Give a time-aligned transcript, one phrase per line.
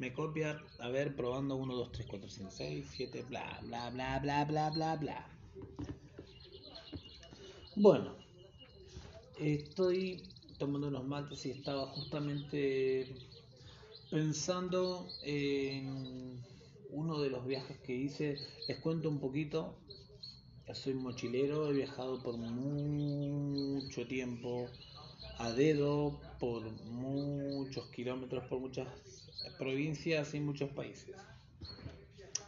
[0.00, 4.18] Me copia, a ver, probando 1, 2, 3, 4, 5, 6, 7, bla, bla, bla,
[4.18, 5.26] bla, bla, bla, bla.
[7.76, 8.16] Bueno,
[9.38, 10.22] estoy
[10.56, 13.14] tomando unos mates y estaba justamente
[14.10, 16.42] pensando en
[16.92, 18.38] uno de los viajes que hice.
[18.68, 19.76] Les cuento un poquito.
[20.72, 24.66] Soy mochilero, he viajado por mucho tiempo
[25.40, 28.86] a dedo, por muchos kilómetros, por muchas
[29.58, 31.16] provincias y muchos países.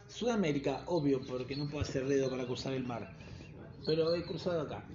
[0.07, 3.17] Sudamérica, obvio, porque no puedo hacer dedo para cruzar el mar,
[3.85, 4.85] pero he cruzado acá.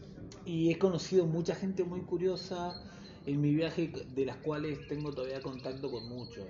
[0.44, 2.80] Y he conocido mucha gente muy curiosa
[3.26, 6.46] en mi viaje, de las cuales tengo todavía contacto con muchos.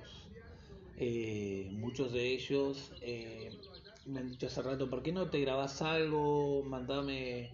[0.98, 3.56] Eh, muchos de ellos eh,
[4.04, 6.62] me han dicho hace rato, ¿por qué no te grabas algo?
[6.64, 7.50] Mandame,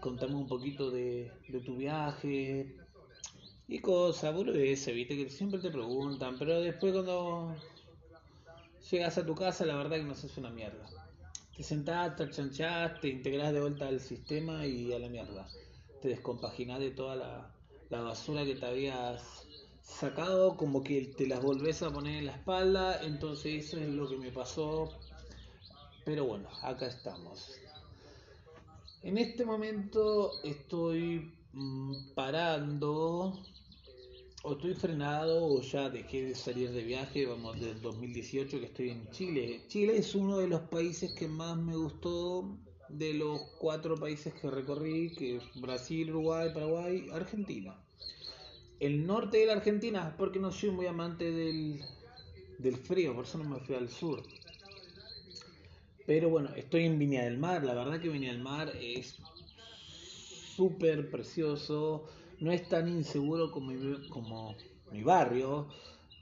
[0.00, 1.32] contame un poquito de,
[1.64, 2.83] tu viaje.
[3.66, 7.54] Y cosas, ese viste, que siempre te preguntan, pero después cuando
[8.90, 10.86] llegas a tu casa, la verdad que no es una mierda.
[11.56, 15.48] Te sentás, te chanchás, te integrás de vuelta al sistema y a la mierda.
[16.02, 17.54] Te descompaginás de toda la,
[17.90, 19.46] la basura que te habías
[19.82, 24.08] sacado, como que te las volvés a poner en la espalda, entonces eso es lo
[24.08, 24.92] que me pasó.
[26.04, 27.52] Pero bueno, acá estamos.
[29.02, 33.38] En este momento estoy mm, parando,
[34.44, 38.90] o estoy frenado, o ya dejé de salir de viaje, vamos, del 2018 que estoy
[38.90, 39.62] en Chile.
[39.66, 42.56] Chile es uno de los países que más me gustó
[42.88, 47.74] de los cuatro países que recorrí, que es Brasil, Uruguay, Paraguay, Argentina
[48.80, 51.80] el norte de la Argentina, porque no soy muy amante del,
[52.58, 54.22] del frío, por eso no me fui al sur.
[56.06, 59.18] Pero bueno, estoy en Viña del Mar, la verdad que Viña del Mar es
[60.56, 62.06] súper precioso,
[62.40, 64.54] no es tan inseguro como
[64.90, 65.68] mi, barrio.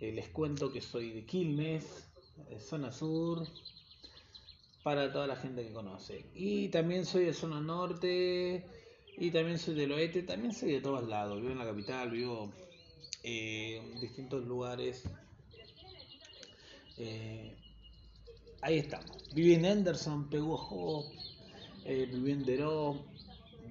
[0.00, 2.08] Eh, les cuento que soy de Quilmes,
[2.58, 3.46] zona sur,
[4.82, 6.26] para toda la gente que conoce.
[6.34, 8.66] Y también soy de zona norte,
[9.16, 11.40] y también soy del oeste, también soy de todos lados.
[11.40, 12.52] Vivo en la capital, vivo
[13.22, 15.04] eh, en distintos lugares.
[16.98, 17.56] Eh,
[18.62, 19.32] ahí estamos.
[19.34, 21.04] Viví en Anderson, Peguajó,
[21.84, 23.04] eh, viví en Deró,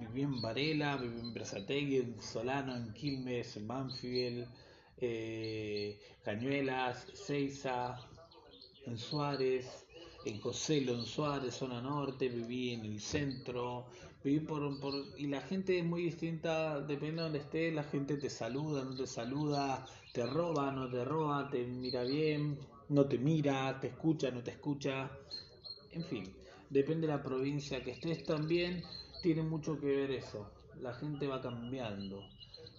[0.01, 4.47] viví en Varela, viví en Brazategui, en Solano, en Quilmes, en Banfield,
[4.97, 7.99] eh, Cañuelas, Ceiza,
[8.85, 9.85] en Suárez,
[10.25, 13.87] en Coselo, en Suárez, zona norte, viví en el centro,
[14.23, 14.61] viví por,
[15.17, 18.95] y la gente es muy distinta, depende de donde estés, la gente te saluda, no
[18.95, 22.59] te saluda, te roba, no te roba, te mira bien,
[22.89, 25.11] no te mira, te escucha, no te escucha,
[25.91, 26.23] en fin,
[26.69, 28.83] depende de la provincia que estés también,
[29.21, 30.51] tiene mucho que ver eso,
[30.81, 32.23] la gente va cambiando.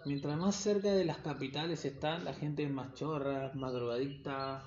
[0.05, 4.65] Mientras más cerca de las capitales están, la gente es más chorra, más drogadicta,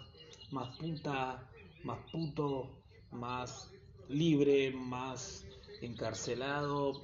[0.51, 1.49] más puta,
[1.83, 2.69] más puto,
[3.11, 3.71] más
[4.07, 5.45] libre, más
[5.81, 7.01] encarcelado,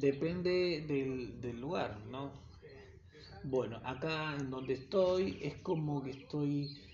[0.00, 2.30] depende del, lugar, ¿no?
[3.44, 6.87] Bueno, acá en donde estoy es como que estoy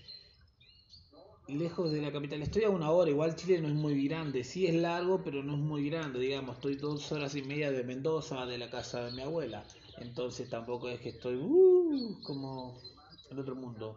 [1.47, 2.41] lejos de la capital.
[2.41, 5.53] Estoy a una hora, igual Chile no es muy grande, sí es largo, pero no
[5.53, 9.11] es muy grande, digamos, estoy dos horas y media de Mendoza, de la casa de
[9.11, 9.63] mi abuela.
[9.97, 12.81] Entonces tampoco es que estoy uh, como
[13.29, 13.95] en otro mundo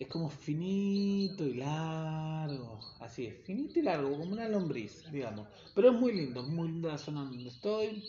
[0.00, 5.46] es como finito y largo, así es, finito y largo, como una lombriz, digamos.
[5.74, 8.02] Pero es muy lindo, muy linda la zona donde estoy.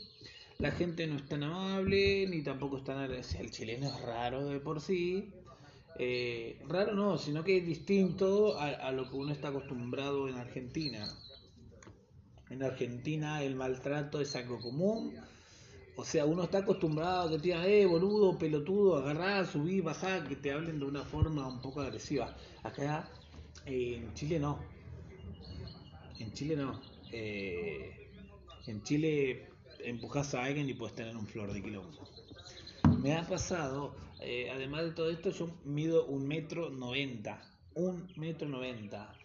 [0.58, 3.42] La gente no es tan amable, ni tampoco es tan agradecida.
[3.42, 5.34] El chileno es raro de por sí.
[6.04, 11.08] Eh, raro no, sino que es distinto a, lo que uno está acostumbrado en Argentina.
[12.50, 15.14] En Argentina el maltrato es algo común
[15.96, 20.24] o sea, uno está acostumbrado a que te digan, eh, boludo, pelotudo, agarrá, subí, bajá,
[20.24, 22.36] que te hablen de una forma un poco agresiva.
[22.64, 23.08] Acá
[23.66, 24.58] eh, en Chile no.
[26.20, 26.82] En Chile no.
[27.12, 28.10] Eh,
[28.68, 29.50] en Chile
[29.84, 32.00] empujas a alguien y puedes tener un flor de quilombo.
[33.00, 37.42] Me ha pasado, eh, además de todo esto, yo mido un metro noventa.
[37.74, 39.16] Un metro noventa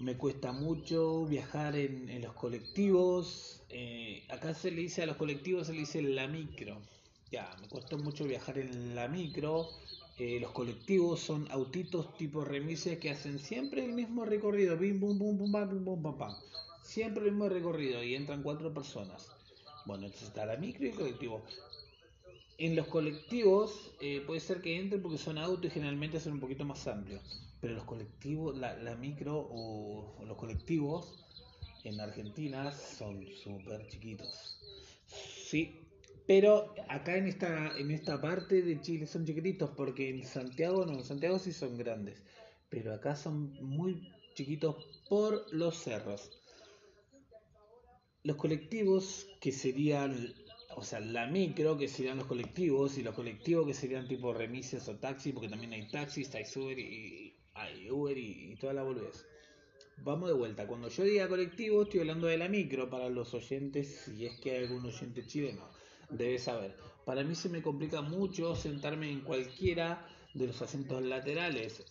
[0.00, 3.62] me cuesta mucho viajar en, los colectivos.
[3.68, 6.80] Eh, acá se le dice a los colectivos, se le dice la micro.
[7.30, 9.68] Ya, me cuesta mucho viajar en la micro.
[10.18, 14.76] Eh, los colectivos son autitos tipo remises que hacen siempre el mismo recorrido.
[14.76, 16.34] Bim, bum, bum, bum, bum, bum,
[16.82, 19.28] Siempre el mismo recorrido y entran cuatro personas.
[19.84, 21.42] Bueno, entonces está la micro y el colectivo.
[22.58, 26.40] En los colectivos eh, puede ser que entren porque son autos y generalmente son un
[26.40, 31.24] poquito más amplios pero los colectivos, la, micro o, o los colectivos
[31.84, 34.58] en Argentina son súper chiquitos.
[35.06, 35.80] Sí,
[36.26, 40.94] pero acá en esta, en esta parte de Chile son chiquititos, porque en Santiago no,
[40.94, 42.22] en Santiago sí son grandes,
[42.68, 44.76] pero acá son muy chiquitos
[45.08, 46.30] por los cerros.
[48.22, 50.34] Los colectivos que serían,
[50.78, 54.88] o sea, la micro que serían los colectivos y los colectivos que serían tipo remises
[54.88, 59.26] o taxis, porque también hay taxis, hay Uber y, hay Uber y, toda la boludez.
[60.04, 60.66] Vamos de vuelta.
[60.66, 64.52] Cuando yo diga colectivo, estoy hablando de la micro para los oyentes, si es que
[64.52, 65.68] hay algún oyente chileno
[66.10, 66.74] debes saber.
[67.04, 71.84] Para mí se me complica mucho sentarme en cualquiera de los asientos laterales.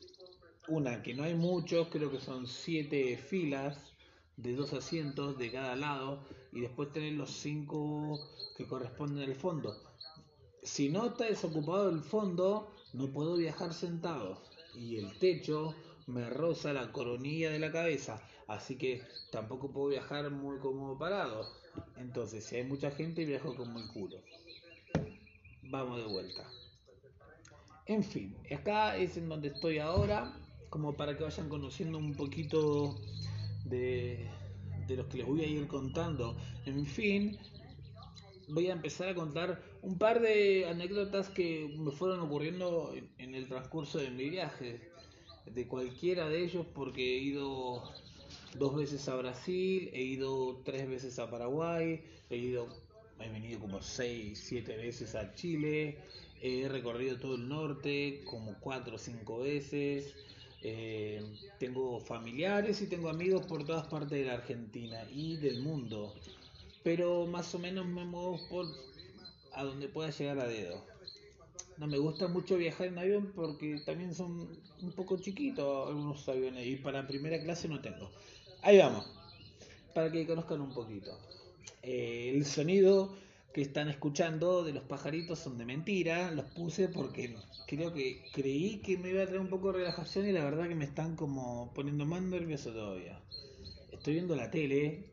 [0.67, 3.93] Una, que no hay muchos, creo que son siete filas
[4.35, 6.23] de dos asientos de cada lado
[6.57, 8.19] y después tener los cinco
[8.57, 9.77] que corresponden al fondo.
[10.63, 14.41] Si no está desocupado el fondo, no puedo viajar sentado
[14.73, 15.75] y el techo
[16.07, 21.47] me roza la coronilla de la cabeza, así que tampoco puedo viajar muy cómodo parado.
[21.95, 24.17] Entonces, si hay mucha gente, viajo como el culo.
[25.61, 26.43] Vamos de vuelta.
[27.85, 30.33] En fin, acá es en donde estoy ahora,
[30.71, 32.95] como para que vayan conociendo un poquito
[33.65, 34.27] de,
[34.87, 36.35] de los que les voy a ir contando.
[36.65, 37.37] En fin,
[38.47, 43.47] voy a empezar a contar un par de anécdotas que me fueron ocurriendo en el
[43.47, 44.81] transcurso de mi viaje.
[45.45, 47.83] De cualquiera de ellos, porque he ido
[48.57, 52.67] dos veces a Brasil, he ido tres veces a Paraguay, he ido,
[53.19, 55.97] he venido como seis, siete veces a Chile,
[56.41, 60.15] he recorrido todo el norte como cuatro o cinco veces.
[60.61, 61.21] Eh,
[61.59, 66.15] tengo familiares y tengo amigos por todas partes de la Argentina y del mundo,
[66.83, 68.65] pero más o menos me muevo por
[69.53, 70.83] a donde pueda llegar a dedo.
[71.77, 74.47] No me gusta mucho viajar en avión porque también son
[74.81, 78.11] un poco chiquitos algunos aviones y para primera clase no tengo.
[78.63, 79.05] Ahí vamos,
[79.93, 81.17] para que conozcan un poquito.
[81.83, 83.15] Eh, el sonido
[83.53, 87.35] que están escuchando de los pajaritos son de mentira, los puse porque
[87.67, 90.67] creo que creí que me iba a traer un poco de relajación y la verdad
[90.67, 93.19] que me están como poniendo más nervioso todavía.
[93.91, 95.09] Estoy viendo la tele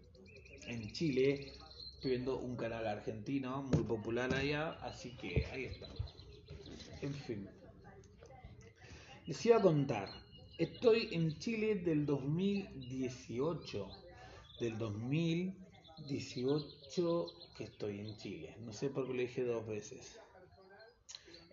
[0.67, 1.53] en Chile,
[1.95, 5.87] estoy viendo un canal argentino muy popular allá, así que ahí está.
[7.01, 7.49] En fin.
[9.27, 10.11] Les iba a contar,
[10.57, 13.89] Estoy en Chile del 2018.
[14.61, 14.79] Del
[16.05, 18.55] 2018 que estoy en Chile.
[18.65, 20.19] No sé por qué lo dije dos veces.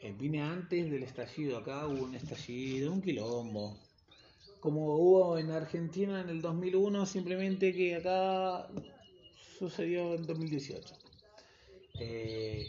[0.01, 1.57] Eh, vine antes del estallido.
[1.57, 3.77] Acá hubo un estallido, un quilombo.
[4.59, 8.67] Como hubo en Argentina en el 2001, simplemente que acá
[9.57, 10.95] sucedió en 2018.
[11.99, 12.67] Eh,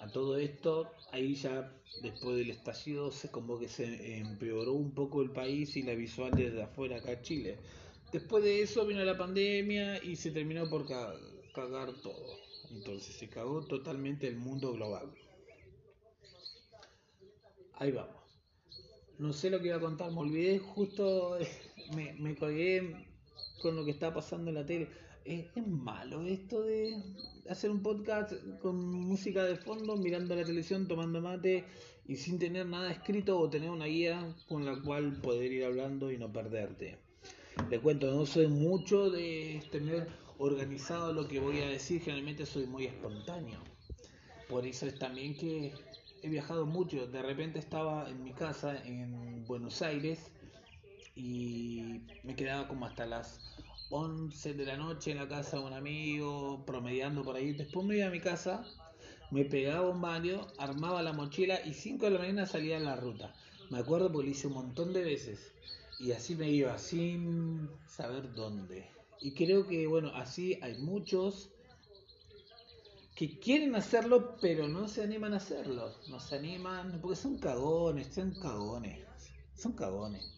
[0.00, 5.22] a todo esto, ahí ya después del estallido se como que se empeoró un poco
[5.22, 7.58] el país y la visual desde afuera acá Chile.
[8.14, 12.36] Después de eso vino la pandemia y se terminó por cagar todo.
[12.70, 15.12] Entonces se cagó totalmente el mundo global.
[17.72, 18.22] Ahí vamos.
[19.18, 21.36] No sé lo que iba a contar, me olvidé, justo
[21.96, 23.04] me, me colgué
[23.60, 24.90] con lo que está pasando en la tele.
[25.24, 26.94] Es, es malo esto de
[27.50, 31.64] hacer un podcast con música de fondo, mirando la televisión, tomando mate
[32.06, 36.12] y sin tener nada escrito o tener una guía con la cual poder ir hablando
[36.12, 37.02] y no perderte.
[37.70, 40.08] Le cuento, no soy mucho de tener
[40.38, 43.58] organizado lo que voy a decir, generalmente soy muy espontáneo.
[44.48, 45.72] Por eso es también que
[46.22, 47.06] he viajado mucho.
[47.06, 50.30] De repente estaba en mi casa en Buenos Aires
[51.14, 53.40] y me quedaba como hasta las
[53.90, 57.52] 11 de la noche en la casa de un amigo, promediando por ahí.
[57.52, 58.64] Después me iba a mi casa,
[59.30, 62.96] me pegaba un baño, armaba la mochila y 5 de la mañana salía en la
[62.96, 63.34] ruta.
[63.70, 65.52] Me acuerdo porque lo hice un montón de veces.
[66.04, 68.86] Y así me iba, sin saber dónde.
[69.22, 71.50] Y creo que, bueno, así hay muchos
[73.16, 75.94] que quieren hacerlo, pero no se animan a hacerlo.
[76.10, 79.02] No se animan, porque son cagones, son cagones.
[79.56, 80.30] Son cagones.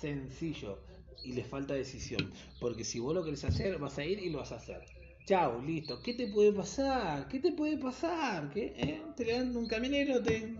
[0.00, 0.80] Sencillo
[1.22, 2.32] y le falta decisión.
[2.58, 4.82] Porque si vos lo querés hacer, vas a ir y lo vas a hacer.
[5.24, 6.02] Chao, listo.
[6.02, 7.28] ¿Qué te puede pasar?
[7.28, 8.50] ¿Qué te puede pasar?
[8.52, 8.74] ¿Qué?
[8.76, 9.02] ¿Eh?
[9.16, 10.52] Te un camionero, te,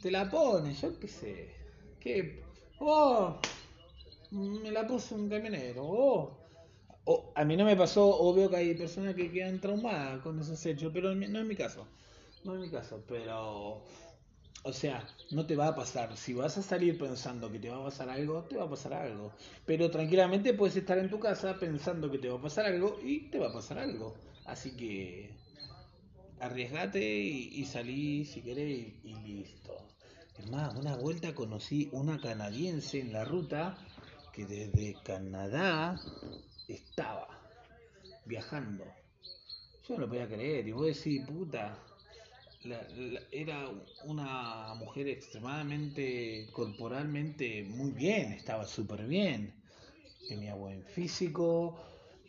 [0.00, 1.61] te la pone, yo qué sé.
[2.02, 2.42] ¿Qué?
[2.80, 3.38] Oh,
[4.30, 5.84] me la puso un camionero.
[5.84, 6.38] Oh.
[7.04, 7.32] oh.
[7.34, 10.90] a mí no me pasó, obvio que hay personas que quedan traumadas con esos hechos,
[10.92, 11.86] pero no es mi caso.
[12.44, 13.84] No es mi caso, pero
[14.64, 16.16] o sea, no te va a pasar.
[16.16, 18.92] Si vas a salir pensando que te va a pasar algo, te va a pasar
[18.92, 19.32] algo.
[19.66, 23.30] Pero tranquilamente puedes estar en tu casa pensando que te va a pasar algo y
[23.30, 24.14] te va a pasar algo.
[24.44, 25.30] Así que
[26.40, 29.91] arriesgate y, salí si querés y, listo.
[30.38, 33.76] Es más, una vuelta conocí una canadiense en la ruta
[34.32, 36.00] que desde Canadá
[36.68, 37.28] estaba
[38.24, 38.84] viajando.
[39.86, 40.66] Yo no lo podía creer.
[40.66, 41.78] Y vos decís, puta,
[43.30, 43.68] era
[44.04, 49.52] una mujer extremadamente corporalmente muy bien, estaba súper bien,
[50.28, 51.76] tenía buen físico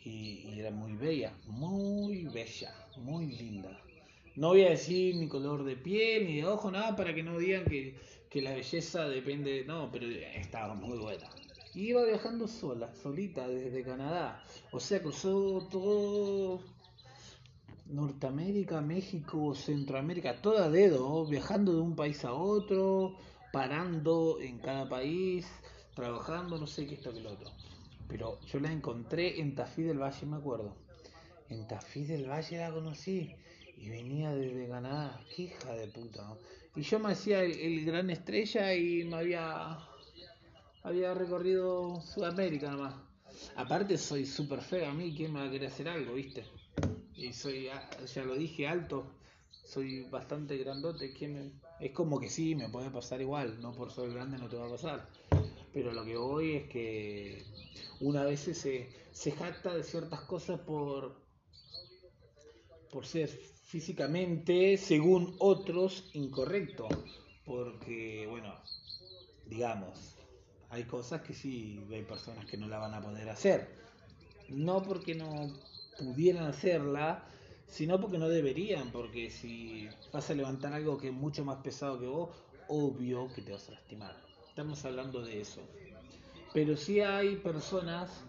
[0.04, 3.80] y, era muy bella, muy bella, muy linda.
[4.36, 7.38] No voy a decir ni color de piel ni de ojo, nada, para que no
[7.38, 7.96] digan que,
[8.28, 11.28] que la belleza depende, no, pero estaba muy buena.
[11.74, 16.60] Iba viajando sola, solita desde Canadá, o sea, cruzó todo
[17.86, 23.16] Norteamérica, México, Centroamérica, toda dedo, viajando de un país a otro,
[23.52, 25.46] parando en cada país,
[25.94, 27.50] trabajando, no sé qué esto que lo otro.
[28.08, 30.74] Pero yo la encontré en Tafí del Valle, me acuerdo.
[31.48, 33.34] En Tafí del Valle la conocí
[33.76, 35.20] y venía desde Canadá.
[35.34, 36.36] Qué hija de puta.
[36.76, 39.78] Y yo me hacía el, gran estrella y me había,
[40.82, 42.94] había recorrido Sudamérica nomás.
[43.56, 46.44] Aparte soy súper feo a mí, ¿quién me va a querer hacer algo, viste?
[47.16, 49.06] y soy, ah, ya lo dije, alto,
[49.64, 54.12] soy bastante grandote, que es como que sí, me puede pasar igual, no por ser
[54.12, 55.08] grande no te va a pasar.
[55.72, 57.44] Pero lo que voy es que
[58.00, 61.20] una vez se, se jacta de ciertas cosas por,
[62.90, 63.30] por ser
[63.74, 66.86] físicamente, según otros, incorrecto.
[67.44, 68.54] Porque, bueno,
[69.46, 70.14] digamos,
[70.70, 73.68] hay cosas que sí, hay personas que no la van a poder hacer.
[74.48, 75.52] No porque no
[75.98, 77.24] pudieran hacerla,
[77.66, 81.98] sino porque no deberían, porque si vas a levantar algo que es mucho más pesado
[81.98, 82.30] que vos,
[82.68, 84.14] obvio que te vas a lastimar.
[84.50, 85.62] Estamos hablando de eso.
[86.52, 88.22] Pero sí hay personas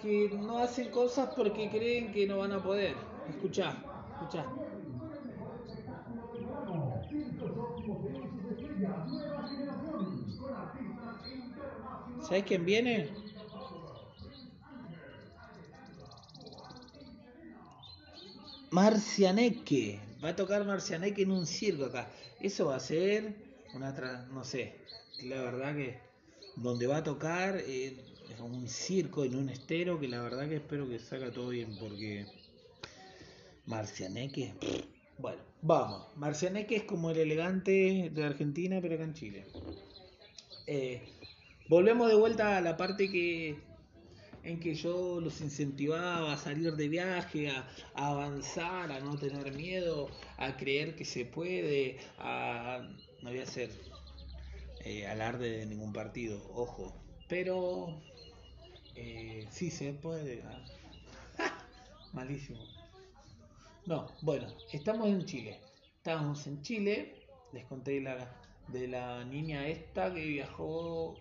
[0.00, 2.94] que no hacen cosas porque creen que no van a poder.
[3.28, 3.74] Escucha,
[4.24, 4.44] escucha.
[12.22, 13.10] ¿Sabes quién viene?
[18.70, 20.00] Marcianeque.
[20.22, 22.10] Va a tocar Marcianeque en un circo acá.
[22.40, 23.36] Eso va a ser
[23.74, 23.92] una.
[24.32, 24.74] no sé.
[25.24, 25.98] La verdad que.
[26.56, 27.56] Donde va a tocar.
[27.58, 27.96] Eh,
[28.40, 30.00] un circo en un estero.
[30.00, 31.76] Que la verdad que espero que salga todo bien.
[31.78, 32.26] Porque.
[33.66, 34.54] Marcianeque.
[35.18, 36.06] Bueno, vamos.
[36.16, 39.46] Marcianeque es como el elegante de Argentina, pero acá en Chile.
[40.66, 41.02] Eh,
[41.68, 43.56] volvemos de vuelta a la parte que
[44.44, 50.10] en que yo los incentivaba a salir de viaje, a, avanzar, a no tener miedo,
[50.36, 52.86] a creer que se puede, a
[53.22, 53.70] no voy a hacer
[54.84, 56.94] eh, alarde de ningún partido, ojo,
[57.26, 58.02] pero
[58.94, 60.42] eh, sí se puede.
[62.12, 62.73] Malísimo.
[63.86, 65.60] No, bueno, estamos en Chile.
[65.96, 67.26] Estamos en Chile.
[67.52, 68.34] Les conté la,
[68.68, 71.16] de la niña esta que viajó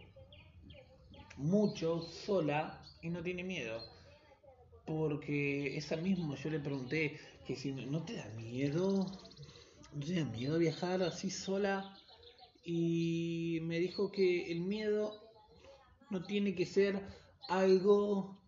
[1.36, 3.82] mucho sola y no tiene miedo.
[4.86, 9.08] Porque esa misma yo le pregunté que si no te da miedo,
[9.93, 11.98] no te da miedo viajar así sola.
[12.63, 15.22] Y me dijo que el miedo
[16.10, 17.01] no tiene que ser
[17.50, 18.41] algo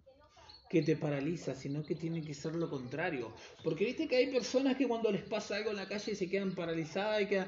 [0.75, 3.31] que te paraliza, sino que tiene que ser lo contrario.
[3.63, 6.53] Porque viste que hay personas que cuando les pasa algo en la calle se quedan
[6.53, 7.47] paralizadas y quedan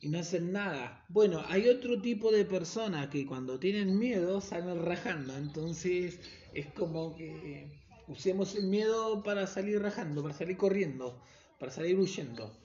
[0.00, 1.04] y no hacen nada.
[1.10, 5.36] Bueno, hay otro tipo de personas que cuando tienen miedo salen rajando.
[5.36, 6.18] Entonces
[6.54, 7.78] es como que
[8.08, 11.22] usemos el miedo para salir rajando, para salir corriendo,
[11.58, 12.56] para salir huyendo.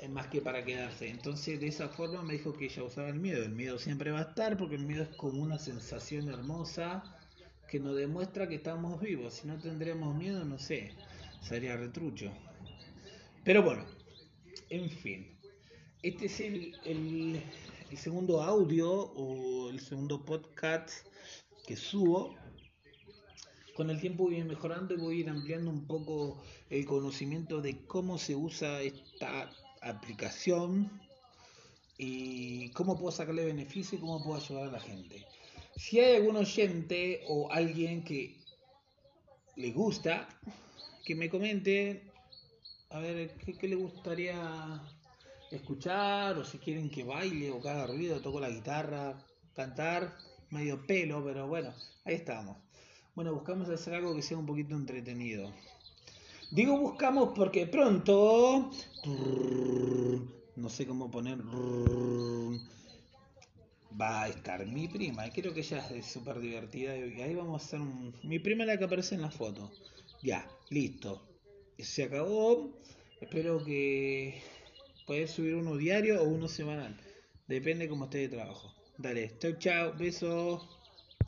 [0.00, 1.08] Es más que para quedarse.
[1.08, 3.44] Entonces de esa forma me dijo que ella usaba el miedo.
[3.44, 7.21] El miedo siempre va a estar porque el miedo es como una sensación hermosa
[7.72, 9.32] que nos demuestra que estamos vivos.
[9.32, 10.92] Si no tendríamos miedo, no sé,
[11.40, 12.30] sería retrucho.
[13.44, 13.86] Pero bueno,
[14.68, 15.38] en fin.
[16.02, 17.42] Este es el,
[17.96, 20.90] segundo audio o el segundo podcast
[21.66, 22.36] que subo.
[23.74, 26.84] Con el tiempo voy a ir mejorando y voy a ir ampliando un poco el
[26.84, 29.50] conocimiento de cómo se usa esta
[29.80, 31.00] aplicación
[31.96, 35.24] y cómo puedo sacarle beneficio y cómo puedo ayudar a la gente.
[35.76, 38.42] Si hay algún oyente o alguien que
[39.56, 40.28] le gusta,
[41.04, 42.02] que me comente
[42.90, 44.82] a ver qué, le gustaría
[45.50, 49.18] escuchar o si quieren que baile o que haga ruido, toco la guitarra,
[49.54, 50.16] cantar,
[50.50, 51.72] medio pelo, pero bueno,
[52.04, 52.56] ahí estamos.
[53.14, 55.52] Bueno, buscamos hacer algo que sea un poquito entretenido.
[56.50, 58.70] Digo buscamos porque pronto,
[60.56, 61.38] no sé cómo poner,
[64.00, 65.28] va a estar mi prima.
[65.30, 66.96] Creo que ella es súper divertida.
[66.96, 68.14] Y ahí vamos a hacer un...
[68.22, 69.70] Mi prima la que aparece en la foto.
[70.22, 71.22] Ya, listo.
[71.78, 72.78] Se acabó.
[73.20, 74.42] Espero que
[75.06, 76.96] Puedes subir uno diario o uno semanal.
[77.48, 78.72] Depende cómo esté de trabajo.
[78.98, 80.62] Dale, chau chau, besos.